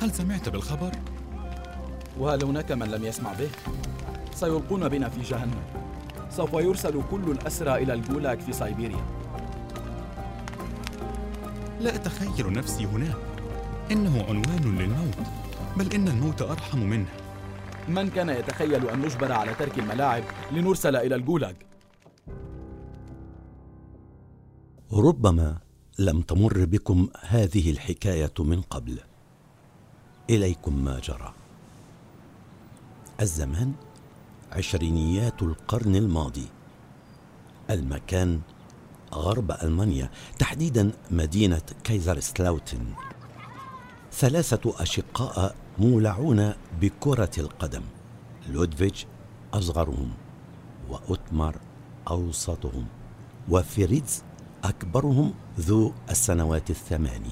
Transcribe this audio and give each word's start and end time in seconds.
هل 0.00 0.10
سمعت 0.10 0.48
بالخبر؟ 0.48 0.92
وهل 2.18 2.44
هناك 2.44 2.72
من 2.72 2.86
لم 2.88 3.04
يسمع 3.04 3.32
به؟ 3.32 3.50
سيلقون 4.34 4.88
بنا 4.88 5.08
في 5.08 5.20
جهنم 5.20 5.62
سوف 6.30 6.52
يرسل 6.52 7.02
كل 7.10 7.30
الأسرى 7.30 7.74
إلى 7.82 7.92
الجولاك 7.92 8.40
في 8.40 8.52
سيبيريا 8.52 9.04
لا 11.80 11.94
أتخيل 11.94 12.52
نفسي 12.52 12.84
هناك 12.84 13.16
إنه 13.90 14.24
عنوان 14.28 14.78
للموت 14.78 15.16
بل 15.76 15.92
إن 15.94 16.08
الموت 16.08 16.42
أرحم 16.42 16.78
منه 16.78 17.08
من 17.88 18.10
كان 18.10 18.28
يتخيل 18.28 18.88
أن 18.88 19.00
نجبر 19.00 19.32
على 19.32 19.54
ترك 19.54 19.78
الملاعب 19.78 20.22
لنرسل 20.52 20.96
إلى 20.96 21.14
الجولاج؟ 21.14 21.56
ربما 24.92 25.58
لم 25.98 26.20
تمر 26.20 26.64
بكم 26.64 27.08
هذه 27.20 27.70
الحكاية 27.70 28.32
من 28.38 28.60
قبل 28.60 28.98
إليكم 30.30 30.84
ما 30.84 31.00
جرى. 31.00 31.34
الزمان 33.20 33.72
عشرينيات 34.52 35.42
القرن 35.42 35.96
الماضي. 35.96 36.48
المكان 37.70 38.40
غرب 39.14 39.50
ألمانيا 39.50 40.10
تحديدا 40.38 40.92
مدينة 41.10 41.62
كايزر 41.84 42.20
سلاوتن 42.20 42.84
ثلاثة 44.12 44.82
أشقاء 44.82 45.56
مولعون 45.78 46.52
بكرة 46.80 47.30
القدم 47.38 47.82
لودفيج 48.48 49.04
أصغرهم 49.54 50.10
وأوتمار 50.88 51.56
أوسطهم 52.10 52.86
وفريتز 53.48 54.22
أكبرهم 54.64 55.34
ذو 55.60 55.92
السنوات 56.10 56.70
الثماني 56.70 57.30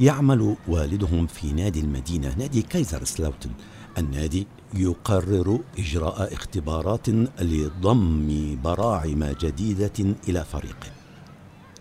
يعمل 0.00 0.56
والدهم 0.68 1.26
في 1.26 1.52
نادي 1.52 1.80
المدينة 1.80 2.34
نادي 2.38 2.62
كايزر 2.62 3.04
سلاوتن. 3.04 3.50
النادي 3.98 4.46
يقرر 4.74 5.60
إجراء 5.78 6.34
اختبارات 6.34 7.08
لضم 7.38 8.58
براعم 8.62 9.24
جديدة 9.24 10.16
إلى 10.28 10.44
فريقه 10.44 10.90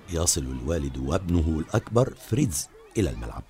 يصل 0.09 0.41
الوالد 0.41 0.97
وابنه 0.97 1.59
الأكبر 1.59 2.13
فريتز 2.13 2.69
إلى 2.97 3.09
الملعب. 3.09 3.43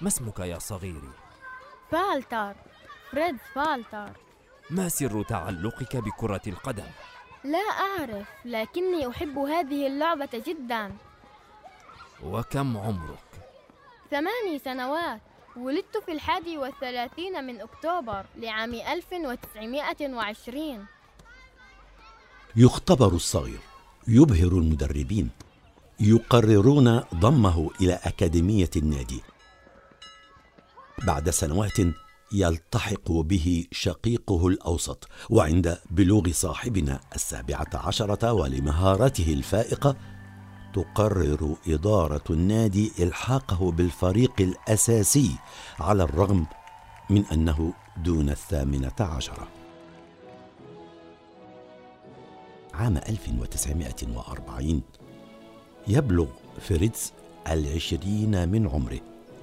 ما 0.00 0.08
اسمك 0.08 0.38
يا 0.38 0.58
صغيري؟ 0.58 1.12
فالتر 1.90 2.54
فريد 3.12 3.36
فالتر 3.54 4.10
ما 4.70 4.88
سر 4.88 5.22
تعلقك 5.22 5.96
بكرة 5.96 6.42
القدم؟ 6.46 6.86
لا 7.44 7.58
أعرف 7.58 8.26
لكني 8.44 9.08
أحب 9.08 9.38
هذه 9.38 9.86
اللعبة 9.86 10.42
جدا. 10.46 10.92
وكم 12.26 12.76
عمرك؟ 12.76 13.18
ثماني 14.10 14.58
سنوات. 14.64 15.20
ولدت 15.56 15.96
في 16.06 16.12
الحادي 16.12 16.58
والثلاثين 16.58 17.44
من 17.44 17.60
أكتوبر 17.60 18.24
لعام 18.36 18.74
1920 18.74 20.86
يختبر 22.56 23.08
الصغير 23.08 23.58
يبهر 24.08 24.52
المدربين 24.52 25.30
يقررون 26.00 27.00
ضمه 27.14 27.70
إلى 27.80 27.98
أكاديمية 28.04 28.70
النادي. 28.76 29.20
بعد 31.06 31.30
سنوات 31.30 31.78
يلتحق 32.32 33.12
به 33.12 33.66
شقيقه 33.72 34.48
الأوسط 34.48 35.08
وعند 35.30 35.78
بلوغ 35.90 36.32
صاحبنا 36.32 37.00
السابعة 37.14 37.70
عشرة 37.74 38.32
ولمهارته 38.32 39.32
الفائقة 39.32 39.96
تقرر 40.72 41.56
إدارة 41.68 42.24
النادي 42.30 42.92
إلحاقه 42.98 43.70
بالفريق 43.72 44.32
الأساسي 44.40 45.36
على 45.80 46.02
الرغم 46.02 46.46
من 47.10 47.24
أنه 47.32 47.72
دون 47.96 48.30
الثامنة 48.30 48.92
عشرة. 49.00 49.48
عام 52.74 52.96
1940 52.96 54.82
يبلغ 55.88 56.26
فريتز 56.60 57.12
العشرين 57.48 58.48
من 58.48 58.68
عمره 58.68 59.00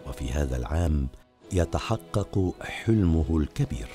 وفي 0.07 0.31
هذا 0.31 0.57
العام 0.57 1.07
يتحقق 1.51 2.53
حلمه 2.61 3.37
الكبير. 3.37 3.87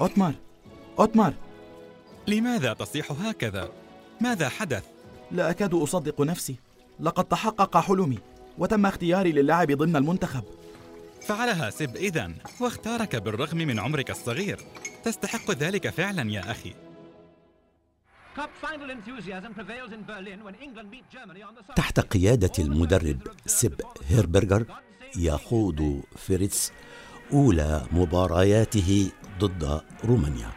أوتمار 0.00 0.34
أوتمار 0.98 1.34
لماذا 2.26 2.72
تصيح 2.72 3.12
هكذا؟ 3.12 3.79
ماذا 4.20 4.48
حدث؟ 4.48 4.84
لا 5.30 5.50
أكاد 5.50 5.74
أصدق 5.74 6.20
نفسي. 6.20 6.56
لقد 7.00 7.24
تحقق 7.24 7.76
حلمي 7.76 8.18
وتم 8.58 8.86
اختياري 8.86 9.32
للعب 9.32 9.72
ضمن 9.72 9.96
المنتخب. 9.96 10.44
فعلها 11.26 11.70
سب 11.70 11.96
إذا 11.96 12.32
واختارك 12.60 13.16
بالرغم 13.16 13.58
من 13.58 13.78
عمرك 13.78 14.10
الصغير. 14.10 14.60
تستحق 15.04 15.50
ذلك 15.50 15.88
فعلا 15.88 16.32
يا 16.32 16.50
أخي. 16.50 16.74
تحت 21.76 22.00
قيادة 22.00 22.52
المدرب 22.58 23.18
سيب 23.46 23.80
هيربرجر 24.08 24.64
يخوض 25.16 26.02
فريتز 26.16 26.72
أولى 27.32 27.86
مبارياته 27.92 29.10
ضد 29.38 29.80
رومانيا. 30.04 30.50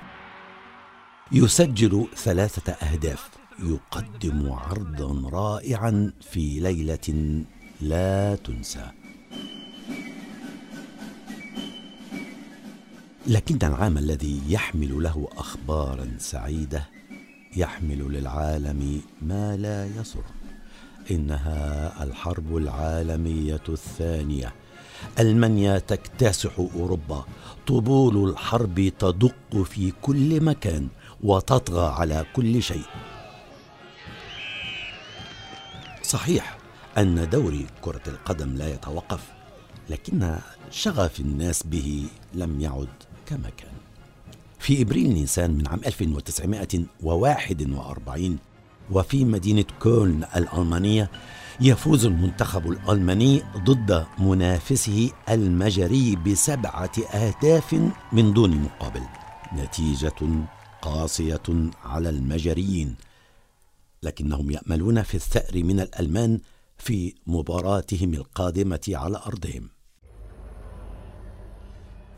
يسجل 1.31 2.07
ثلاثة 2.15 2.73
أهداف. 2.73 3.29
يقدم 3.59 4.51
عرضا 4.51 5.29
رائعا 5.29 6.11
في 6.21 6.59
ليلة 6.59 7.43
لا 7.81 8.35
تنسى. 8.35 8.91
لكن 13.27 13.57
العام 13.63 13.97
الذي 13.97 14.41
يحمل 14.49 15.03
له 15.03 15.27
أخبارا 15.37 16.07
سعيدة 16.17 16.89
يحمل 17.55 18.13
للعالم 18.13 19.01
ما 19.21 19.57
لا 19.57 19.85
يسر. 19.85 20.23
إنها 21.11 22.03
الحرب 22.03 22.57
العالمية 22.57 23.63
الثانية 23.69 24.53
المانيا 25.19 25.79
تكتسح 25.79 26.59
أوروبا. 26.75 27.25
طبول 27.67 28.29
الحرب 28.29 28.91
تدق 28.99 29.63
في 29.65 29.93
كل 30.01 30.41
مكان 30.41 30.87
وتطغى 31.23 31.85
على 31.85 32.25
كل 32.35 32.63
شيء. 32.63 32.85
صحيح 36.13 36.57
أن 36.97 37.29
دوري 37.29 37.65
كرة 37.81 38.01
القدم 38.07 38.55
لا 38.55 38.73
يتوقف 38.73 39.31
لكن 39.89 40.35
شغف 40.71 41.19
الناس 41.19 41.63
به 41.63 42.05
لم 42.33 42.61
يعد 42.61 42.87
كما 43.25 43.49
كان 43.57 43.71
في 44.59 44.81
إبريل 44.81 45.13
نيسان 45.13 45.51
من 45.51 45.67
عام 45.67 45.81
1941 45.85 48.37
وفي 48.91 49.25
مدينة 49.25 49.65
كولن 49.79 50.23
الألمانية 50.35 51.09
يفوز 51.61 52.05
المنتخب 52.05 52.71
الألماني 52.71 53.41
ضد 53.57 54.05
منافسه 54.19 55.09
المجري 55.29 56.15
بسبعة 56.15 56.91
أهداف 57.13 57.75
من 58.11 58.33
دون 58.33 58.51
مقابل 58.51 59.03
نتيجة 59.55 60.45
قاسية 60.81 61.41
على 61.85 62.09
المجريين. 62.09 62.95
لكنهم 64.03 64.51
يأملون 64.51 65.03
في 65.03 65.15
الثأر 65.15 65.63
من 65.63 65.79
الألمان 65.79 66.39
في 66.77 67.13
مباراتهم 67.27 68.13
القادمة 68.13 68.81
على 68.89 69.17
أرضهم. 69.17 69.69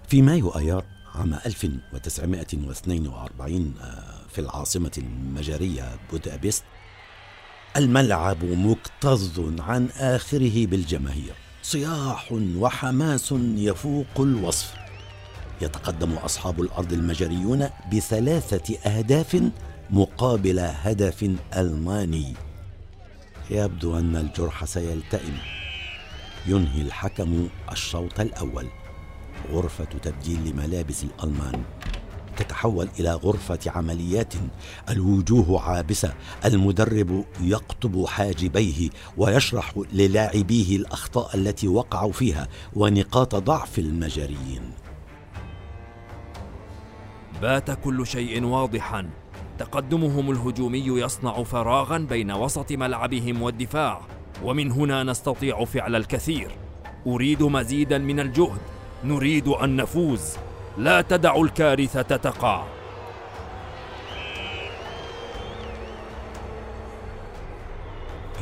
في 0.08 0.22
مايو 0.22 0.50
أيار 0.50 0.86
عام 1.16 1.34
1942 1.34 3.74
آه، 3.82 4.28
في 4.30 4.42
العاصمة 4.42 4.92
المجرية 4.98 6.00
بودابست 6.12 6.64
الملعب 7.78 8.46
مكتظ 8.46 9.60
عن 9.60 9.90
آخره 9.98 10.66
بالجماهير. 10.66 11.34
صياح 11.64 12.32
وحماس 12.32 13.34
يفوق 13.58 14.20
الوصف. 14.20 14.74
يتقدم 15.62 16.14
أصحاب 16.14 16.62
الأرض 16.62 16.94
المجريون 16.94 17.70
بثلاثة 17.94 18.78
أهداف 18.78 19.52
مقابل 19.90 20.60
هدف 20.60 21.32
ألماني. 21.58 22.34
يبدو 23.52 24.00
أن 24.00 24.16
الجرح 24.16 24.66
سيلتئم. 24.66 25.38
ينهي 26.48 26.82
الحكم 26.82 27.48
الشوط 27.72 28.20
الأول. 28.20 28.68
غرفة 29.52 29.86
تبديل 29.86 30.56
ملابس 30.56 31.04
الألمان. 31.04 31.64
تتحول 32.38 32.90
إلى 33.00 33.14
غرفة 33.14 33.60
عمليات. 33.68 34.34
الوجوه 34.90 35.62
عابسة. 35.62 36.14
المدرب 36.46 37.26
يقطب 37.42 38.06
حاجبيه 38.06 38.90
ويشرح 39.18 39.74
للاعبيه 39.94 40.76
الأخطاء 40.76 41.36
التي 41.36 41.68
وقعوا 41.68 42.12
فيها 42.12 42.48
ونقاط 42.76 43.36
ضعف 43.36 43.80
المجريين. 43.80 44.72
بات 47.42 47.72
كل 47.72 48.08
شيء 48.08 48.44
واضحا. 48.44 49.10
تقدمهم 49.60 50.32
الهجومي 50.32 50.86
يصنع 50.86 51.44
فراغا 51.44 51.98
بين 51.98 52.32
وسط 52.32 52.72
ملعبهم 52.72 53.42
والدفاع 53.42 54.02
ومن 54.44 54.72
هنا 54.72 55.04
نستطيع 55.04 55.66
فعل 55.66 55.96
الكثير. 55.96 56.52
أريد 57.08 57.44
مزيدا 57.44 57.98
من 57.98 58.20
الجهد 58.20 58.62
نريد 59.04 59.48
أن 59.48 59.76
نفوز. 59.76 60.34
لا 60.78 61.02
تدع 61.02 61.36
الكارثة 61.36 62.02
تقع 62.02 62.66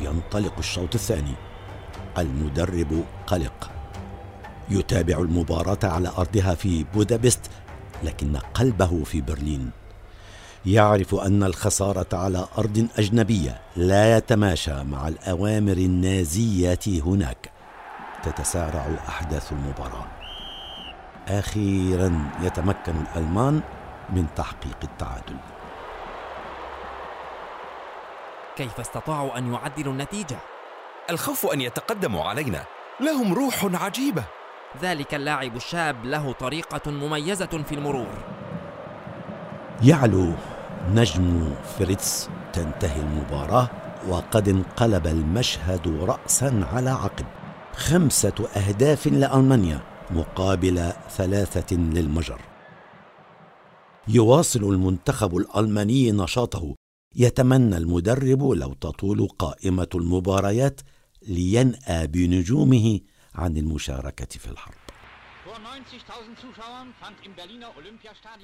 ينطلق 0.00 0.54
الشوط 0.58 0.94
الثاني. 0.94 1.34
المدرب 2.18 3.04
قلق. 3.26 3.70
يتابع 4.70 5.18
المباراة 5.18 5.78
على 5.84 6.08
أرضها 6.18 6.54
في 6.54 6.84
بودابست 6.94 7.50
لكن 8.02 8.36
قلبه 8.36 9.04
في 9.04 9.20
برلين. 9.20 9.83
يعرف 10.66 11.14
أن 11.14 11.42
الخسارة 11.42 12.06
على 12.12 12.46
أرض 12.58 12.88
أجنبية 12.98 13.60
لا 13.76 14.16
يتماشى 14.16 14.84
مع 14.84 15.08
الأوامر 15.08 15.72
النازية 15.72 16.78
هناك. 16.86 17.50
تتسارع 18.22 18.86
أحداث 19.08 19.52
المباراة. 19.52 20.06
أخيرا 21.28 22.30
يتمكن 22.42 22.92
الألمان 22.96 23.60
من 24.10 24.26
تحقيق 24.36 24.76
التعادل. 24.82 25.36
كيف 28.56 28.80
استطاعوا 28.80 29.38
أن 29.38 29.52
يعدلوا 29.52 29.92
النتيجة؟ 29.92 30.36
الخوف 31.10 31.46
أن 31.46 31.60
يتقدموا 31.60 32.24
علينا. 32.24 32.64
لهم 33.00 33.34
روح 33.34 33.68
عجيبة. 33.84 34.24
ذلك 34.82 35.14
اللاعب 35.14 35.56
الشاب 35.56 36.04
له 36.04 36.32
طريقة 36.32 36.90
مميزة 36.90 37.62
في 37.68 37.74
المرور. 37.74 38.18
يعلو 39.82 40.32
نجم 40.92 41.54
فريتز 41.78 42.28
تنتهي 42.52 43.00
المباراة 43.00 43.70
وقد 44.08 44.48
انقلب 44.48 45.06
المشهد 45.06 45.88
رأسا 45.88 46.66
على 46.72 46.90
عقب. 46.90 47.26
خمسة 47.72 48.48
أهداف 48.56 49.06
لألمانيا 49.06 49.80
مقابل 50.10 50.92
ثلاثة 51.10 51.76
للمجر. 51.76 52.40
يواصل 54.08 54.64
المنتخب 54.64 55.36
الألماني 55.36 56.12
نشاطه. 56.12 56.74
يتمنى 57.16 57.76
المدرب 57.76 58.42
لو 58.42 58.72
تطول 58.72 59.28
قائمة 59.38 59.88
المباريات 59.94 60.80
لينأى 61.28 62.06
بنجومه 62.06 63.00
عن 63.34 63.56
المشاركة 63.56 64.38
في 64.38 64.50
الحرب. 64.50 64.83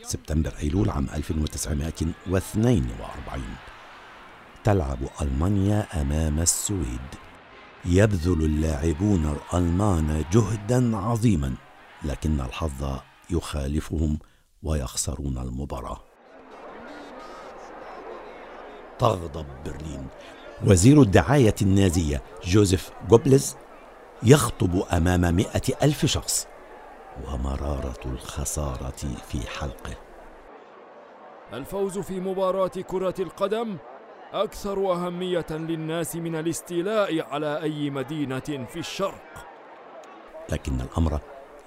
سبتمبر 0.03 0.53
أيلول 0.63 0.91
عام 0.91 1.07
1942 1.15 3.57
تلعب 4.65 4.99
ألمانيا 5.23 5.87
أمام 6.01 6.39
السويد. 6.39 7.01
يبذل 7.85 8.45
اللاعبون 8.45 9.37
الألمان 9.37 10.25
جهدا 10.33 10.97
عظيما 10.97 11.55
لكن 12.03 12.41
الحظ 12.41 12.99
يخالفهم 13.31 14.19
ويخسرون 14.63 15.39
المباراة. 15.39 16.01
تغضب 18.99 19.47
برلين. 19.65 20.07
وزير 20.67 21.03
الدعاية 21.03 21.55
النازية 21.63 22.23
جوزيف 22.45 22.91
جوبلز 23.09 23.57
يخطب 24.23 24.83
أمام 24.93 25.35
مئة 25.35 25.63
ألف 25.83 26.07
شخص. 26.07 26.47
ومرارة 27.29 28.01
الخسارة 28.07 29.17
في 29.29 29.41
حلقه. 29.59 29.95
الفوز 31.53 31.99
في 31.99 32.21
مباراة 32.21 32.69
كرة 32.69 33.15
القدم 33.19 33.77
أكثر 34.33 34.93
أهمية 34.93 35.47
للناس 35.51 36.17
من 36.17 36.37
الاستيلاء 36.37 37.21
على 37.21 37.63
أي 37.63 37.91
مدينة 37.91 38.41
في 38.41 38.79
الشرق. 38.79 39.47
لكن 40.53 40.81
الأمر 40.81 41.21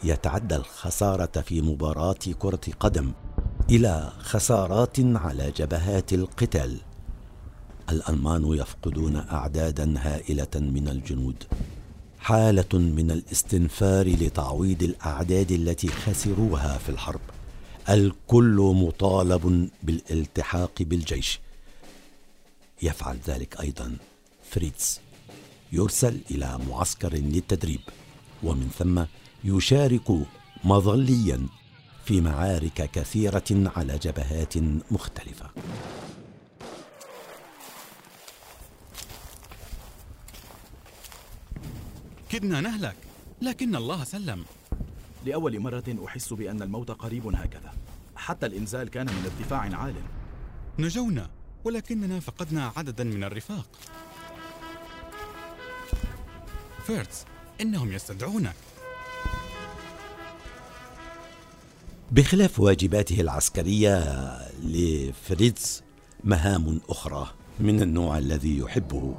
يتعدى 0.04 0.56
الخسارة 0.56 1.42
في 1.42 1.62
مباراة 1.62 2.16
كرة 2.40 2.74
قدم 2.80 3.12
إلى 3.70 4.12
خسارات 4.20 5.00
على 5.00 5.52
جبهات 5.52 6.14
القتال. 6.14 6.78
الألمان 7.90 8.44
يفقدون 8.46 9.16
أعدادا 9.16 9.94
هائلة 9.98 10.56
من 10.56 10.88
الجنود. 10.88 11.44
حالة 12.24 12.74
من 12.74 13.12
الاستنفار 13.12 14.08
لتعويض 14.08 14.84
الأعداد 14.84 15.52
التي 15.52 15.88
خسروها 15.88 16.78
في 16.78 16.90
الحرب. 16.90 17.22
الكل 17.90 18.74
مطالب 18.76 19.70
بالالتحاق 19.84 20.72
بالجيش. 20.80 21.40
يفعل 22.82 23.18
ذلك 23.28 23.60
أيضا 23.62 23.98
فريتز 24.52 25.00
يرسل 25.72 26.20
إلى 26.32 26.60
معسكر 26.70 27.14
للتدريب 27.14 27.82
ومن 28.44 28.70
ثم 28.80 29.04
يشارك 29.44 30.12
مظليا 30.64 31.48
في 32.06 32.22
معارك 32.22 32.92
كثيرة 32.92 33.72
على 33.76 33.98
جبهات 33.98 34.54
مختلفة. 34.92 35.50
كدنا 42.34 42.62
نهلك. 42.62 42.96
لكن 43.42 43.76
الله 43.76 44.04
سلم. 44.04 44.46
لأول 45.26 45.60
مرة 45.60 45.84
أحس 46.06 46.34
بأن 46.34 46.62
الموت 46.62 46.92
قريب 46.92 47.28
هكذا. 47.28 47.74
حتى 48.16 48.46
الإنزال 48.46 48.90
كان 48.90 49.06
من 49.06 49.24
ارتفاع 49.26 49.60
عال 49.60 49.96
نجونا 50.80 51.30
ولكننا 51.64 52.20
فقدنا 52.20 52.72
عددا 52.76 53.04
من 53.04 53.24
الرفاق. 53.24 53.66
فيرتز 56.88 57.26
إنهم 57.62 57.92
يستدعونك. 57.92 58.56
بخلاف 62.12 62.60
واجباته 62.60 63.22
العسكرية 63.22 64.04
لفريتز 64.64 65.84
مهام 66.24 66.82
أخرى 66.90 67.34
من 67.60 67.82
النوع 67.82 68.18
الذي 68.18 68.58
يحبه. 68.58 69.16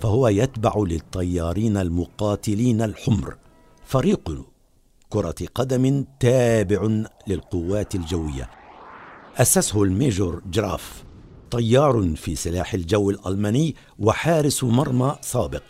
فهو 0.00 0.28
يتبع 0.28 0.72
للطيارين 0.76 1.76
المقاتلين 1.76 2.82
الحمر. 2.82 3.36
فريق 3.84 4.44
كرة 5.08 5.34
قدم 5.54 6.04
تابع 6.20 7.04
للقوات 7.26 7.94
الجوية. 7.94 8.50
أسسه 9.36 9.82
الميجور 9.82 10.42
جراف. 10.46 11.04
طيار 11.50 12.14
في 12.16 12.36
سلاح 12.36 12.74
الجو 12.74 13.10
الألماني 13.10 13.74
وحارس 13.98 14.64
مرمى 14.64 15.16
سابق. 15.20 15.62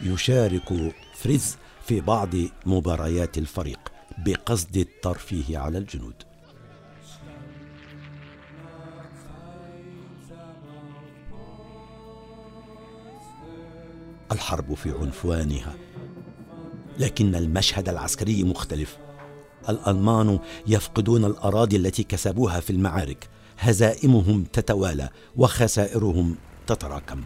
يشارك 0.00 0.94
فريتز 1.14 1.56
في 1.86 2.00
بعض 2.00 2.30
مباريات 2.66 3.38
الفريق 3.38 3.80
بقصد 4.26 4.76
الترفيه 4.76 5.58
على 5.58 5.78
الجنود. 5.78 6.29
الحرب 14.32 14.74
في 14.74 14.90
عنفوانها. 14.90 15.74
لكن 16.98 17.34
المشهد 17.34 17.88
العسكري 17.88 18.44
مختلف. 18.44 18.98
الألمان 19.68 20.38
يفقدون 20.66 21.24
الأراضي 21.24 21.76
التي 21.76 22.02
كسبوها 22.02 22.60
في 22.60 22.70
المعارك. 22.70 23.28
هزائمهم 23.58 24.44
تتوالى 24.44 25.08
وخسائرهم 25.36 26.36
تتراكم. 26.66 27.22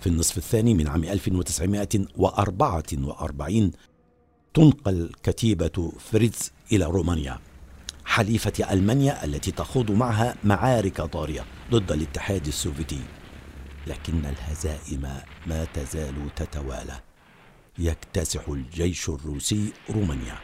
في 0.00 0.06
النصف 0.06 0.38
الثاني 0.38 0.74
من 0.74 0.88
عام 0.88 1.04
1944 1.04 3.72
تنقل 4.54 5.12
كتيبة 5.22 5.92
فريتز 5.98 6.52
إلى 6.72 6.84
رومانيا. 6.84 7.38
حليفة 8.12 8.72
ألمانيا 8.72 9.24
التي 9.24 9.50
تخوض 9.50 9.90
معها 9.90 10.34
معارك 10.44 11.00
ضارية 11.00 11.44
ضد 11.70 11.92
الاتحاد 11.92 12.46
السوفيتي. 12.46 13.00
لكن 13.86 14.26
الهزائم 14.26 15.08
ما 15.46 15.64
تزال 15.64 16.34
تتوالى. 16.36 17.00
يكتسح 17.78 18.48
الجيش 18.48 19.08
الروسي 19.08 19.72
رومانيا. 19.90 20.34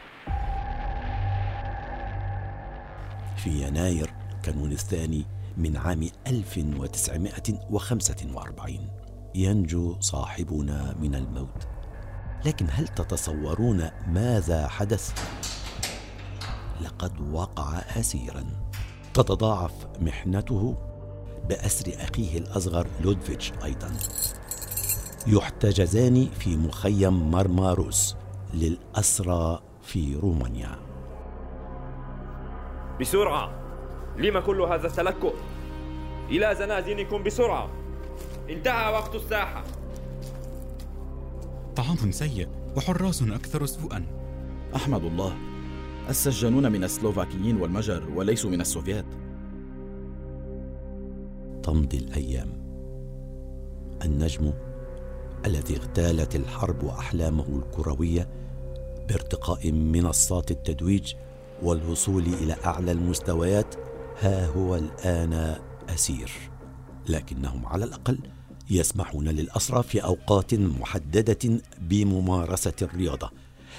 في 3.36 3.50
يناير 3.50 4.10
كانون 4.42 4.72
الثاني 4.72 5.24
من 5.56 5.76
عام 5.76 6.08
1945 6.26 8.88
ينجو 9.34 10.00
صاحبنا 10.00 10.96
من 11.00 11.14
الموت. 11.14 11.66
لكن 12.44 12.66
هل 12.70 12.88
تتصورون 12.88 13.90
ماذا 14.06 14.68
حدث؟ 14.68 15.12
لقد 16.80 17.20
وقع 17.32 17.78
اسيرا. 17.78 18.44
تتضاعف 19.14 19.72
محنته 20.00 20.76
بأسر 21.48 21.92
أخيه 21.94 22.38
الأصغر 22.38 22.86
لودفيتش 23.00 23.52
أيضا. 23.64 23.92
يحتجزان 25.26 26.28
في 26.38 26.56
مخيم 26.56 27.30
مرماروس 27.30 28.16
للأسرى 28.54 29.62
في 29.82 30.16
رومانيا. 30.16 30.78
بسرعة! 33.00 33.50
لم 34.16 34.38
كل 34.38 34.60
هذا 34.60 34.86
التلكؤ؟ 34.86 35.34
إلى 36.30 36.54
زنازينكم 36.58 37.22
بسرعة! 37.22 37.70
انتهى 38.50 38.92
وقت 38.92 39.14
الساحة! 39.14 39.64
طعام 41.76 42.12
سيء 42.12 42.48
وحراس 42.76 43.22
أكثر 43.22 43.66
سوءا. 43.66 44.06
أحمد 44.76 45.04
الله 45.04 45.47
السجانون 46.08 46.72
من 46.72 46.84
السلوفاكيين 46.84 47.56
والمجر 47.56 48.10
وليسوا 48.14 48.50
من 48.50 48.60
السوفيات. 48.60 49.04
تمضي 51.62 51.98
الأيام. 51.98 52.48
النجم 54.04 54.52
الذي 55.46 55.76
اغتالت 55.76 56.36
الحرب 56.36 56.84
أحلامه 56.84 57.46
الكروية 57.48 58.28
بارتقاء 59.08 59.72
منصات 59.72 60.50
التتويج 60.50 61.14
والوصول 61.62 62.22
إلى 62.22 62.56
أعلى 62.64 62.92
المستويات 62.92 63.74
ها 64.20 64.46
هو 64.46 64.76
الآن 64.76 65.56
أسير. 65.88 66.32
لكنهم 67.08 67.66
على 67.66 67.84
الأقل 67.84 68.18
يسمحون 68.70 69.28
للأسرى 69.28 69.82
في 69.82 70.04
أوقات 70.04 70.54
محددة 70.54 71.60
بممارسة 71.80 72.72
الرياضة. 72.82 73.30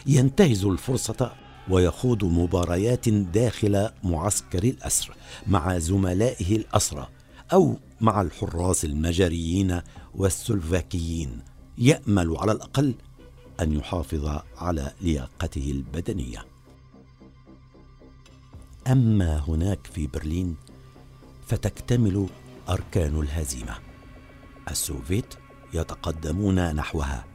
ينتهز 0.07 0.65
الفرصة 0.65 1.31
ويخوض 1.69 2.25
مباريات 2.25 3.09
داخل 3.09 3.89
معسكر 4.03 4.63
الأسر 4.63 5.13
مع 5.47 5.77
زملائه 5.77 6.55
الأسرى 6.55 7.07
أو 7.53 7.77
مع 8.01 8.21
الحراس 8.21 8.85
المجريين 8.85 9.81
والسلوفاكيين 10.15 11.41
يأمل 11.77 12.37
على 12.37 12.51
الأقل 12.51 12.95
أن 13.61 13.73
يحافظ 13.73 14.41
على 14.57 14.91
لياقته 15.01 15.71
البدنية. 15.71 16.45
أما 18.87 19.39
هناك 19.47 19.87
في 19.87 20.07
برلين 20.07 20.55
فتكتمل 21.47 22.27
أركان 22.69 23.19
الهزيمة. 23.19 23.75
السوفيت 24.71 25.33
يتقدمون 25.73 26.75
نحوها. 26.75 27.28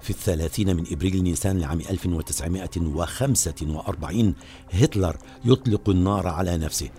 في 0.00 0.10
الثلاثين 0.10 0.76
من 0.76 0.84
إبريل 0.92 1.22
نيسان 1.22 1.58
لعام 1.58 1.80
1945 1.80 4.34
هتلر 4.72 5.16
يطلق 5.44 5.88
النار 5.88 6.26
على 6.26 6.56
نفسه. 6.56 6.90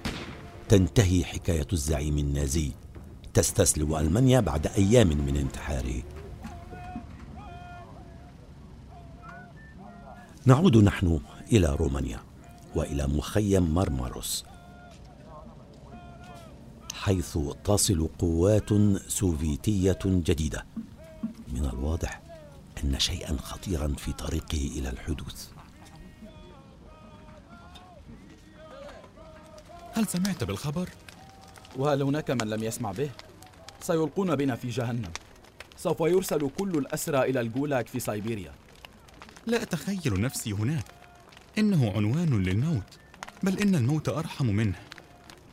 تنتهي 0.69 1.23
حكاية 1.23 1.67
الزعيم 1.73 2.17
النازي. 2.17 2.71
تستسلم 3.33 3.95
ألمانيا 3.95 4.39
بعد 4.39 4.67
أيام 4.67 5.07
من 5.07 5.37
انتحاره 5.37 6.03
نعود 10.45 10.77
نحن 10.77 11.19
إلى 11.51 11.75
رومانيا 11.75 12.19
وإلى 12.75 13.07
مخيم 13.07 13.73
مرمروس 13.73 14.45
حيث 16.93 17.37
تصل 17.63 18.09
قوات 18.19 18.69
سوفيتية 19.07 19.99
جديدة. 20.05 20.65
من 21.53 21.65
الواضح 21.65 22.28
أن 22.83 22.99
شيئا 22.99 23.37
خطيرا 23.37 23.95
في 23.97 24.13
طريقه 24.13 24.71
إلى 24.77 24.89
الحدوث 24.89 25.47
هل 29.93 30.07
سمعت 30.07 30.43
بالخبر؟ 30.43 30.89
وهل 31.77 32.01
هناك 32.01 32.31
من 32.31 32.47
لم 32.47 32.63
يسمع 32.63 32.91
به؟ 32.91 33.09
سيلقون 33.81 34.35
بنا 34.35 34.55
في 34.55 34.69
جهنم 34.69 35.11
سوف 35.77 35.99
يرسل 35.99 36.49
كل 36.57 36.77
الأسرى 36.77 37.21
إلى 37.21 37.41
الجولاك 37.41 37.87
في 37.87 37.99
سيبيريا 37.99 38.51
لا 39.47 39.61
أتخيل 39.61 40.21
نفسي 40.21 40.51
هناك 40.51 40.85
إنه 41.57 41.91
عنوان 41.95 42.43
للموت 42.43 42.99
بل 43.43 43.59
إن 43.59 43.75
الموت 43.75 44.09
أرحم 44.09 44.45
منه 44.45 44.79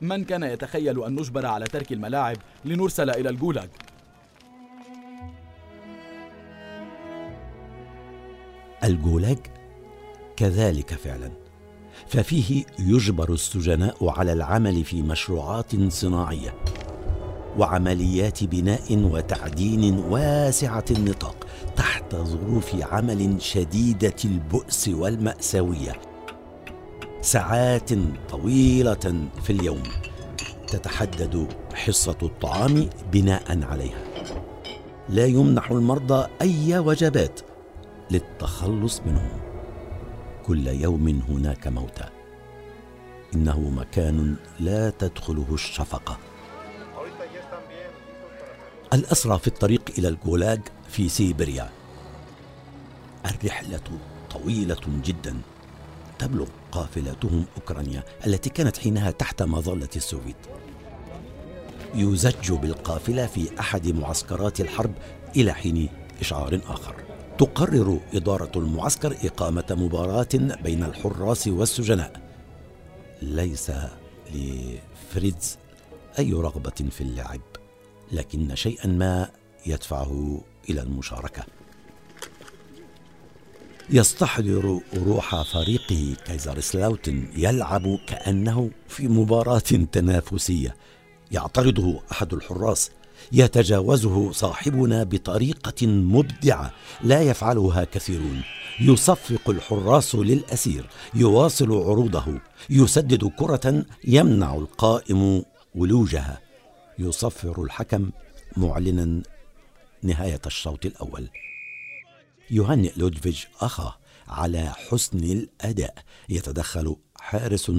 من 0.01 0.25
كان 0.25 0.43
يتخيل 0.43 1.05
أن 1.05 1.15
نجبر 1.15 1.47
على 1.47 1.65
ترك 1.65 1.93
الملاعب 1.93 2.37
لنرسل 2.65 3.11
إلى 3.11 3.29
الجولاج؟ 3.29 3.69
الجولاج 8.87 9.39
كذلك 10.37 10.95
فعلا. 10.95 11.31
ففيه 12.07 12.65
يجبر 12.79 13.33
السجناء 13.33 14.09
على 14.09 14.33
العمل 14.33 14.85
في 14.85 15.03
مشروعات 15.03 15.93
صناعية 15.93 16.55
وعمليات 17.59 18.45
بناء 18.45 18.83
وتعدين 18.91 19.99
واسعة 19.99 20.85
النطاق 20.91 21.47
تحت 21.77 22.15
ظروف 22.17 22.93
عمل 22.93 23.43
شديدة 23.43 24.15
البؤس 24.25 24.89
والمأساوية. 24.89 25.93
ساعات 27.23 27.91
طويلة 28.31 29.29
في 29.43 29.51
اليوم 29.51 29.83
تتحدد 30.69 31.47
حصة 31.75 32.19
الطعام 32.23 32.89
بناء 33.13 33.63
عليها. 33.63 34.05
لا 35.09 35.27
يمنح 35.27 35.71
المرضى 35.71 36.29
أي 36.43 36.79
وجبات 36.79 37.41
للتخلص 38.11 39.01
منهم 39.07 39.41
كل 40.47 40.67
يوم 40.67 41.23
هناك 41.29 41.67
موتى. 41.67 42.09
إنه 43.35 43.61
مكان 43.61 44.37
لا 44.61 44.91
تدخله 44.91 45.47
الشفقة. 45.53 46.19
الأسرى 48.93 49.39
في 49.39 49.47
الطريق 49.47 49.83
إلى 49.99 50.09
الجولاج 50.09 50.61
في 50.89 51.09
سيبيريا 51.09 51.71
الرحلة 53.27 53.81
طويلة 54.31 55.01
جدا. 55.05 55.41
تبلغ 56.19 56.47
قافلتهم 56.73 57.45
أوكرانيا 57.57 58.03
التي 58.27 58.51
كانت 58.51 58.79
حينها 58.79 59.11
تحت 59.11 59.43
مظلة 59.43 59.89
السوفيت. 59.97 60.37
يزج 61.95 62.53
بالقافلة 62.53 63.27
في 63.27 63.61
أحد 63.61 63.89
معسكرات 63.89 64.61
الحرب 64.61 64.93
إلى 65.37 65.53
حين 65.53 65.89
إشعار 66.21 66.61
آخر. 66.67 67.06
تقرر 67.39 68.01
إدارة 68.15 68.51
المعسكر 68.57 69.17
إقامة 69.25 69.65
مباراة 69.71 70.29
بين 70.63 70.85
الحراس 70.85 71.49
والسجناء. 71.49 72.21
ليس 73.23 73.73
لفريدز 74.35 75.59
أي 76.19 76.33
رغبة 76.33 76.91
في 76.91 77.01
اللعب 77.01 77.41
لكن 78.13 78.55
شيئا 78.55 78.87
ما 78.87 79.31
يدفعه 79.67 80.41
إلى 80.71 80.81
المشاركة. 80.81 81.45
يستحضر 83.91 84.81
روح 84.97 85.43
فريقه 85.43 86.17
كايزر 86.27 86.61
سلاوتن 86.61 87.29
يلعب 87.37 87.99
كأنه 88.07 88.71
في 88.89 89.09
مباراة 89.09 89.59
تنافسية. 89.93 90.77
يعترضه 91.33 92.03
أحد 92.13 92.35
الحراس 92.35 92.91
يتجاوزه 93.33 94.33
صاحبنا 94.33 95.05
بطريقة 95.05 95.87
مبدعة. 95.87 96.73
لا 97.03 97.23
يفعلها 97.23 97.85
كثيرون. 97.85 98.43
يصفق 98.81 99.51
الحراس 99.51 100.15
للأسير. 100.15 100.87
يواصل 101.15 101.73
عروضه. 101.73 102.41
يسدد 102.71 103.25
كرة 103.25 103.85
يمنع 104.05 104.55
القائم 104.55 105.43
ولوجها. 105.75 106.41
يصفر 106.99 107.63
الحكم 107.63 108.11
معلنا 108.57 109.23
نهاية 110.03 110.41
الشوط 110.47 110.87
الأول. 110.87 111.29
يهنئ 112.51 112.93
لودفيج 112.97 113.45
أخاه 113.61 113.97
على 114.29 114.73
حسن 114.91 115.19
الأداء. 115.19 115.95
يتدخل 116.29 116.97
حارس 117.21 117.73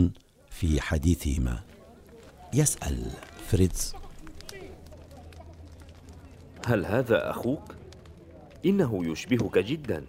في 0.50 0.82
حديثهما. 0.82 1.60
يسأل 2.54 3.12
فريدز 3.48 3.94
هل 6.68 6.86
هذا 6.86 7.30
أخوك؟ 7.30 7.76
إنه 8.66 9.12
يشبهك 9.12 9.58
جدا. 9.58 10.06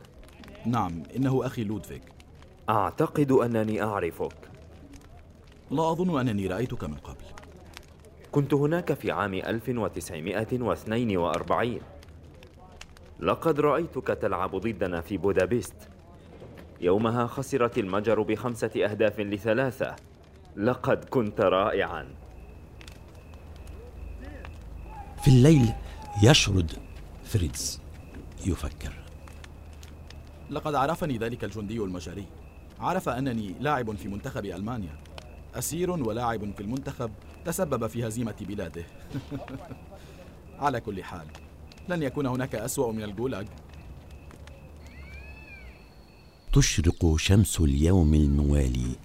نعم 0.66 1.02
إنه 1.16 1.46
أخي 1.46 1.64
لودفيك. 1.64 2.02
أعتقد 2.68 3.32
أنني 3.32 3.82
أعرفك. 3.82 4.34
لا 5.70 5.92
أظن 5.92 6.20
أنني 6.20 6.46
رأيتك 6.46 6.84
من 6.84 6.94
قبل. 6.94 7.24
كنت 8.32 8.54
هناك 8.54 8.92
في 8.92 9.10
عام 9.10 9.34
1942 9.34 11.80
لقد 13.20 13.60
رأيتك 13.60 14.06
تلعب 14.06 14.56
ضدنا 14.56 15.00
في 15.00 15.16
بودابست. 15.16 15.88
يومها 16.80 17.26
خسرت 17.26 17.78
المجر 17.78 18.22
بخمسة 18.22 18.84
أهداف 18.84 19.20
لثلاثة. 19.20 19.96
لقد 20.56 21.04
كنت 21.04 21.40
رائعا. 21.40 22.08
في 25.22 25.28
الليل 25.28 25.72
يشرد 26.22 26.72
فريدز 27.24 27.80
يفكر. 28.46 28.92
لقد 30.50 30.74
عرفني 30.74 31.18
ذلك 31.18 31.44
الجندي 31.44 31.78
المجري. 31.78 32.26
عرف 32.80 33.08
أنني 33.08 33.54
لاعب 33.60 33.96
في 33.96 34.08
منتخب 34.08 34.44
ألمانيا. 34.44 34.98
أسير 35.54 35.90
ولاعب 35.90 36.54
في 36.54 36.60
المنتخب 36.60 37.10
تسبب 37.44 37.86
في 37.86 38.06
هزيمة 38.06 38.34
بلاده. 38.40 38.84
على 40.60 40.80
كل 40.80 41.04
حال 41.04 41.26
لن 41.88 42.02
يكون 42.02 42.26
هناك 42.26 42.54
أسوأ 42.54 42.92
من 42.92 43.02
الجولاج. 43.02 43.46
تشرق 46.52 47.16
شمس 47.16 47.60
اليوم 47.60 48.14
الموالي. 48.14 48.96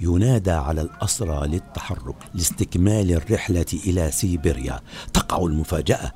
ينادى 0.00 0.50
على 0.50 0.80
الأسرى 0.80 1.48
للتحرك 1.48 2.16
لاستكمال 2.34 3.12
الرحلة 3.12 3.66
إلى 3.86 4.10
سيبيريا. 4.10 4.80
تقع 5.12 5.38
المفاجأة. 5.38 6.12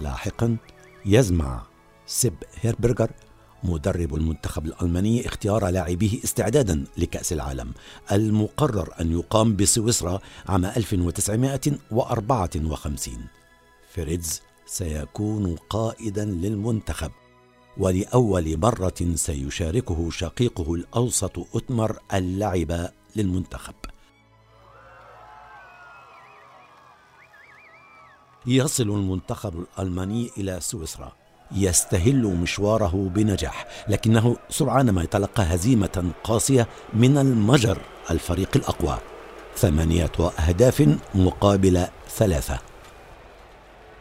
لاحقا 0.00 0.56
يزمع 1.06 1.62
سيب 2.06 2.34
هيربرجر 2.60 3.10
مدرب 3.64 4.14
المنتخب 4.14 4.66
الألماني 4.66 5.26
اختيار 5.26 5.68
لاعبيه 5.68 6.24
استعدادا 6.24 6.84
لكأس 6.96 7.32
العالم 7.32 7.72
المقرر 8.12 8.94
أن 9.00 9.12
يقام 9.12 9.56
بسويسرا 9.56 10.20
عام 10.48 10.64
1954 10.64 13.26
فريدز 13.94 14.42
سيكون 14.66 15.56
قائدا 15.70 16.24
للمنتخب 16.24 17.10
ولأول 17.76 18.58
مرة 18.58 18.94
سيشاركه 19.14 20.10
شقيقه 20.10 20.74
الأوسط 20.74 21.56
أتمر 21.56 21.98
اللعب 22.14 22.90
للمنتخب. 23.16 23.74
يصل 28.46 28.90
المنتخب 28.90 29.54
الألماني 29.58 30.30
إلى 30.38 30.58
سويسرا. 30.60 31.12
يستهل 31.52 32.22
مشواره 32.22 33.10
بنجاح 33.14 33.66
لكنه 33.88 34.36
سرعان 34.50 34.90
ما 34.90 35.02
يتلقى 35.02 35.42
هزيمة 35.42 36.12
قاسية 36.24 36.68
من 36.94 37.18
المجر 37.18 37.78
الفريق 38.10 38.56
الأقوى. 38.56 38.98
ثمانية 39.56 40.12
أهداف 40.38 40.98
مقابل 41.14 41.86
ثلاثة. 42.08 42.58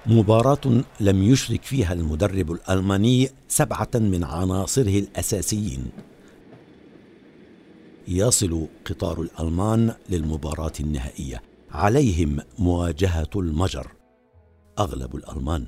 مباراة 0.05 0.83
لم 0.99 1.23
يشرك 1.23 1.63
فيها 1.63 1.93
المدرب 1.93 2.51
الألماني 2.51 3.29
سبعة 3.47 3.89
من 3.95 4.23
عناصره 4.23 4.99
الأساسيين. 4.99 5.91
يصل 8.07 8.67
قطار 8.85 9.21
الألمان 9.21 9.93
للمباراة 10.09 10.73
النهائية. 10.79 11.41
عليهم 11.71 12.39
مواجهة 12.59 13.29
المجر. 13.35 13.87
أغلب 14.79 15.15
الألمان 15.15 15.67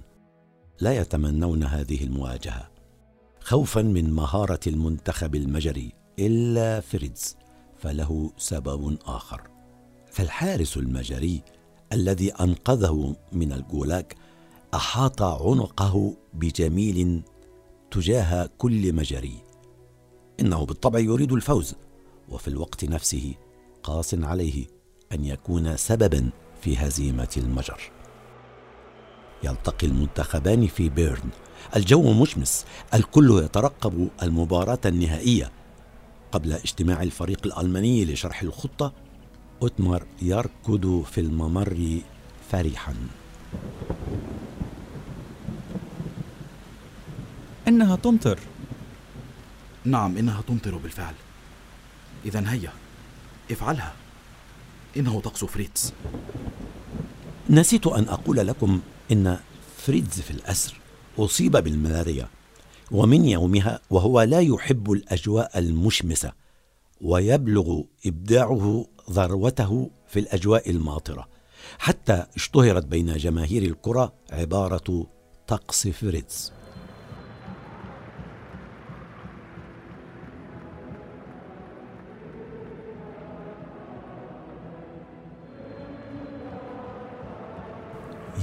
لا 0.79 0.93
يتمنون 0.97 1.63
هذه 1.63 2.03
المواجهة 2.03 2.71
خوفا 3.39 3.81
من 3.81 4.13
مهارة 4.13 4.59
المنتخب 4.67 5.35
المجري 5.35 5.91
إلا 6.19 6.79
فريتز 6.79 7.35
فله 7.77 8.31
سبب 8.37 8.97
آخر. 9.05 9.41
فالحارس 10.11 10.77
المجري 10.77 11.41
الذي 11.93 12.31
أنقذه 12.31 13.15
من 13.31 13.53
الجولاج 13.53 14.15
أحاط 14.73 15.21
عنقه 15.21 16.17
بجميل 16.33 17.21
تجاه 17.91 18.49
كل 18.57 18.93
مجري. 18.93 19.37
إنه 20.39 20.65
بالطبع 20.65 20.99
يريد 20.99 21.31
الفوز 21.31 21.75
وفي 22.29 22.47
الوقت 22.47 22.85
نفسه 22.85 23.33
قاس 23.83 24.13
عليه 24.13 24.65
أن 25.11 25.25
يكون 25.25 25.77
سببا 25.77 26.29
في 26.61 26.77
هزيمة 26.77 27.33
المجر. 27.37 27.94
يلتقي 29.45 29.87
المنتخبان 29.87 30.67
في 30.67 30.89
بيرن. 30.89 31.29
الجو 31.75 32.13
مشمس 32.13 32.65
الكل 32.93 33.41
يترقب 33.43 34.09
المباراة 34.23 34.79
النهائية. 34.85 35.51
قبل 36.31 36.53
اجتماع 36.53 37.03
الفريق 37.03 37.39
الألماني 37.45 38.05
لشرح 38.05 38.41
الخطة 38.41 38.93
أتمر 39.61 40.05
يركض 40.21 41.03
في 41.11 41.21
الممر 41.21 41.99
فرحا. 42.51 42.95
إنها 47.67 47.95
تمطر. 47.95 48.39
نعم 49.85 50.17
إنها 50.17 50.41
تمطر 50.41 50.77
بالفعل. 50.77 51.13
إذا 52.25 52.43
هيا 52.47 52.71
افعلها. 53.51 53.93
إنه 54.97 55.21
طقس 55.21 55.45
فريتز. 55.45 55.93
نسيت 57.49 57.87
أن 57.87 58.03
أقول 58.09 58.37
لكم 58.37 58.81
إن 59.11 59.37
فريدز 59.77 60.21
في 60.21 60.31
الأسر 60.31 60.79
أصيب 61.19 61.51
بالملاريا 61.57 62.29
ومن 62.91 63.25
يومها 63.25 63.79
وهو 63.89 64.21
لا 64.21 64.39
يحب 64.39 64.91
الأجواء 64.91 65.59
المشمسة 65.59 66.31
ويبلغ 67.01 67.81
إبداعه 68.05 68.85
ذروته 69.11 69.89
في 70.07 70.19
الأجواء 70.19 70.69
الماطرة 70.69 71.27
حتى 71.79 72.25
اشتهرت 72.35 72.85
بين 72.85 73.17
جماهير 73.17 73.63
الكرة 73.63 74.13
عبارة 74.31 75.07
طقس 75.47 75.87
فريدز. 75.87 76.51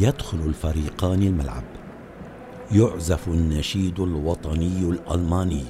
يدخل 0.01 0.39
الفريقان 0.39 1.23
الملعب. 1.23 1.65
يعزف 2.73 3.29
النشيد 3.29 4.01
الوطني 4.01 4.79
الألماني. 4.79 5.65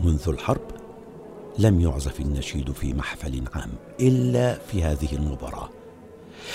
منذ 0.00 0.28
الحرب 0.28 0.60
لم 1.58 1.80
يعزف 1.80 2.20
النشيد 2.20 2.72
في 2.72 2.94
محفل 2.94 3.44
عام 3.54 3.70
إلا 4.00 4.58
في 4.58 4.82
هذه 4.82 5.08
المباراة. 5.12 5.68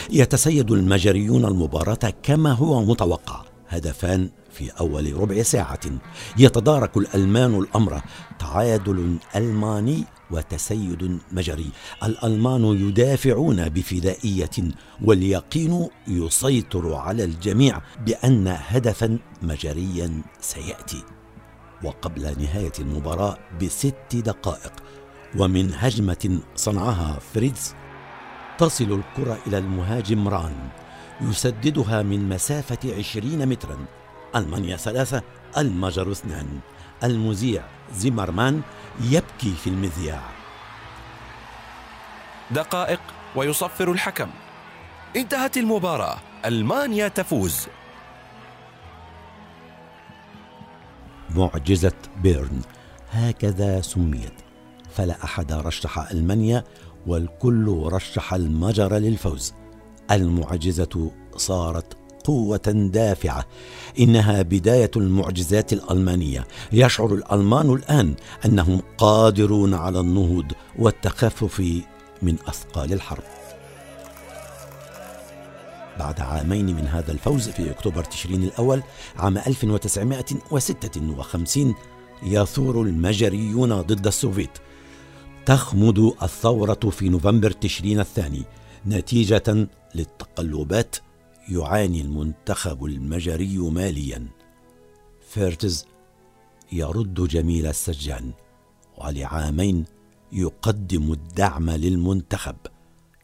يتسيد 0.09 0.71
المجريون 0.71 1.45
المباراة 1.45 2.13
كما 2.23 2.51
هو 2.51 2.81
متوقع. 2.81 3.41
هدفان 3.77 4.29
في 4.51 4.71
أول 4.79 5.13
ربع 5.19 5.41
ساعة. 5.41 5.79
يتدارك 6.37 6.97
الألمان 6.97 7.55
الأمر 7.59 8.01
تعادل 8.39 9.17
ألماني 9.35 10.03
وتسيد 10.31 11.19
مجري. 11.31 11.69
الألمان 12.03 12.63
يدافعون 12.63 13.69
بفدائية 13.69 14.73
واليقين 15.03 15.87
يسيطر 16.07 16.93
على 16.93 17.23
الجميع 17.23 17.81
بأن 18.05 18.47
هدفا 18.47 19.19
مجريا 19.41 20.21
سيأتي. 20.41 21.03
وقبل 21.83 22.21
نهاية 22.21 22.71
المباراة 22.79 23.37
بست 23.61 23.95
دقائق 24.13 24.73
ومن 25.39 25.73
هجمة 25.73 26.39
صنعها 26.55 27.19
فريدز 27.33 27.75
تصل 28.57 29.01
الكرة 29.01 29.37
إلى 29.47 29.57
المهاجم 29.57 30.27
ران. 30.27 30.82
يسددها 31.21 32.01
من 32.01 32.29
مسافة 32.29 32.97
عشرين 32.97 33.49
مترا. 33.49 33.85
ألمانيا 34.35 34.77
ثلاثة 34.77 35.21
المجر 35.57 36.11
اثنان. 36.11 36.59
المذيع 37.03 37.63
زيمرمان 37.93 38.61
يبكي 39.01 39.51
في 39.51 39.67
المذياع. 39.67 40.21
دقائق 42.51 42.99
ويصفر 43.35 43.91
الحكم. 43.91 44.29
انتهت 45.15 45.57
المباراة. 45.57 46.17
ألمانيا 46.45 47.07
تفوز. 47.07 47.67
معجزة 51.35 51.93
بيرن. 52.17 52.61
هكذا 53.11 53.81
سميت. 53.81 54.33
فلا 54.95 55.23
أحد 55.23 55.51
رشح 55.51 56.11
ألمانيا 56.11 56.63
والكل 57.07 57.89
رشح 57.91 58.33
المجر 58.33 58.93
للفوز. 58.93 59.53
المعجزة 60.11 61.11
صارت 61.37 61.97
قوة 62.23 62.89
دافعة. 62.93 63.45
إنها 63.99 64.41
بداية 64.41 64.91
المعجزات 64.95 65.73
الألمانية. 65.73 66.47
يشعر 66.71 67.13
الألمان 67.13 67.73
الآن 67.73 68.15
أنهم 68.45 68.81
قادرون 68.97 69.73
على 69.73 69.99
النهوض 69.99 70.51
والتخفف 70.79 71.59
من 72.21 72.35
أثقال 72.47 72.93
الحرب. 72.93 73.23
بعد 75.99 76.19
عامين 76.19 76.65
من 76.65 76.87
هذا 76.87 77.11
الفوز 77.11 77.49
في 77.49 77.71
أكتوبر 77.71 78.03
تشرين 78.03 78.43
الأول 78.43 78.83
عام 79.17 79.37
1956 79.37 81.75
يثور 82.23 82.81
المجريون 82.81 83.81
ضد 83.81 84.07
السوفيت. 84.07 84.57
تخمد 85.45 86.13
الثورة 86.23 86.89
في 86.89 87.09
نوفمبر 87.09 87.51
تشرين 87.51 87.99
الثاني 87.99 88.43
نتيجة 88.87 89.67
للتقلبات 89.95 90.95
يعاني 91.49 92.01
المنتخب 92.01 92.85
المجري 92.85 93.57
ماليا. 93.57 94.27
فيرتز 95.29 95.85
يرد 96.71 97.27
جميل 97.27 97.65
السجان 97.65 98.31
ولعامين 98.97 99.85
يقدم 100.31 101.11
الدعم 101.11 101.69
للمنتخب 101.69 102.55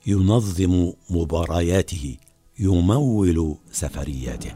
ينظم 0.08 0.91
مبارياته 1.10 2.17
يمول 2.60 3.55
سفرياته. 3.71 4.51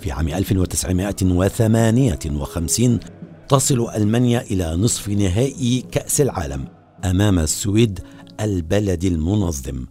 في 0.00 0.12
عام 0.12 0.28
1958 0.28 3.00
تصل 3.48 3.88
ألمانيا 3.94 4.40
إلى 4.40 4.76
نصف 4.76 5.08
نهائي 5.08 5.84
كأس 5.92 6.20
العالم 6.20 6.64
أمام 7.04 7.38
السويد 7.38 8.00
البلد 8.40 9.04
المنظم. 9.04 9.86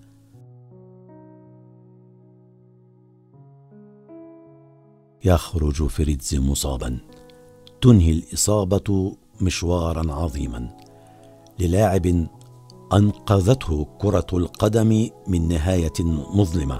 يخرج 5.26 5.88
فريدز 5.88 6.36
مصابا. 6.36 6.98
تنهي 7.82 8.12
الإصابة 8.12 9.15
مشوارا 9.41 10.13
عظيما. 10.13 10.78
للاعب 11.60 12.28
أنقذته 12.94 13.88
كرة 14.02 14.28
القدم 14.34 15.10
من 15.28 15.48
نهاية 15.48 16.04
مظلمة 16.36 16.80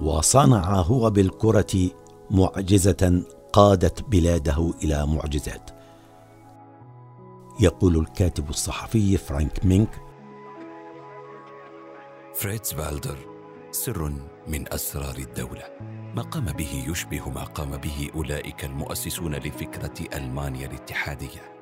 وصنع 0.00 0.80
هو 0.80 1.10
بالكرة 1.10 1.90
معجزة 2.30 3.22
قادت 3.52 4.02
بلاده 4.02 4.72
إلى 4.84 5.06
معجزات. 5.06 5.71
يقول 7.60 7.96
الكاتب 7.96 8.50
الصحفي 8.50 9.16
فرانك 9.16 9.64
مينك. 9.64 9.88
فريتز 12.34 12.72
فالتر 12.72 13.16
سر 13.70 14.12
من 14.48 14.72
أسرار 14.72 15.14
الدولة. 15.18 15.62
ما 16.16 16.22
قام 16.22 16.44
به 16.44 16.84
يشبه 16.88 17.30
ما 17.30 17.44
قام 17.44 17.76
به 17.76 18.10
أولئك 18.14 18.64
المؤسسون 18.64 19.34
لفكرة 19.34 20.16
ألمانيا 20.18 20.66
الاتحادية. 20.66 21.52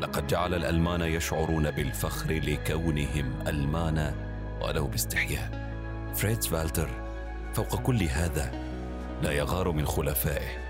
لقد 0.00 0.26
جعل 0.26 0.54
الألمان 0.54 1.00
يشعرون 1.00 1.70
بالفخر 1.70 2.32
لكونهم 2.32 3.34
ألمان 3.46 4.14
ولو 4.62 4.86
باستحياء. 4.86 5.72
فريتز 6.14 6.46
فالتر 6.46 6.88
فوق 7.54 7.76
كل 7.76 8.02
هذا 8.02 8.50
لا 9.22 9.32
يغار 9.32 9.72
من 9.72 9.86
خلفائه. 9.86 10.62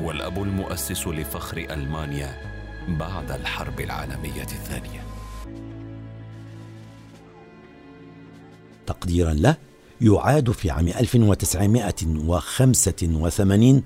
هو 0.00 0.10
الأب 0.10 0.42
المؤسس 0.42 1.06
لفخر 1.06 1.56
ألمانيا 1.70 2.47
بعد 2.96 3.30
الحرب 3.30 3.80
العالمية 3.80 4.42
الثانية. 4.42 5.04
تقديرا 8.86 9.32
له 9.32 9.56
يعاد 10.00 10.50
في 10.50 10.70
عام 10.70 10.88
1985 10.88 13.82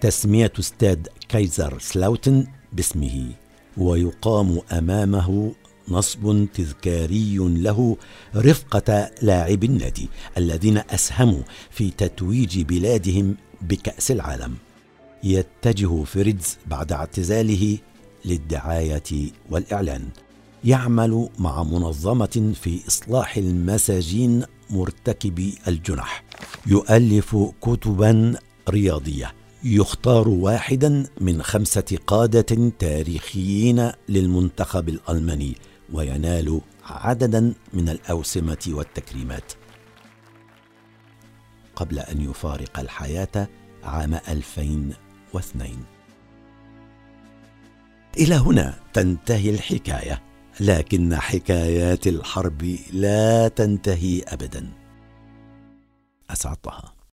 تسمية 0.00 0.52
استاد 0.58 1.08
كايزر 1.28 1.78
سلاوتن 1.78 2.46
باسمه 2.72 3.32
ويقام 3.76 4.60
أمامه 4.72 5.52
نصب 5.88 6.46
تذكاري 6.54 7.36
له 7.36 7.96
رفقة 8.36 9.10
لاعبي 9.22 9.66
النادي 9.66 10.08
الذين 10.38 10.82
أسهموا 10.90 11.42
في 11.70 11.90
تتويج 11.90 12.62
بلادهم 12.62 13.36
بكأس 13.60 14.10
العالم. 14.10 14.54
يتجه 15.24 16.04
فريدز 16.04 16.58
بعد 16.66 16.92
اعتزاله 16.92 17.78
للدعاية 18.24 19.30
والإعلان. 19.50 20.08
يعمل 20.64 21.28
مع 21.38 21.62
منظمة 21.62 22.52
في 22.62 22.80
إصلاح 22.88 23.36
المساجين 23.36 24.44
مرتكبي 24.70 25.58
الجنح 25.68 26.24
يؤلف 26.66 27.36
كتبا 27.60 28.34
رياضية. 28.68 29.32
يختار 29.64 30.28
واحدا 30.28 31.06
من 31.20 31.42
خمسة 31.42 31.98
قادة 32.06 32.70
تاريخيين 32.78 33.92
للمنتخب 34.08 34.88
الألماني 34.88 35.56
وينال 35.92 36.60
عددا 36.84 37.54
من 37.72 37.88
الأوسمة 37.88 38.64
والتكريمات. 38.68 39.52
قبل 41.76 41.98
أن 41.98 42.20
يفارق 42.20 42.78
الحياة 42.78 43.48
عام 43.82 44.14
2002 44.14 45.91
إلى 48.18 48.34
هنا 48.34 48.74
تنتهي 48.92 49.50
الحكاية 49.50 50.22
لكن 50.60 51.16
حكايات 51.16 52.06
الحرب 52.06 52.76
لا 52.92 53.48
تنتهي 53.48 54.22
أبدا. 54.28 54.72
أسعد 56.30 56.56
طه. 56.56 56.91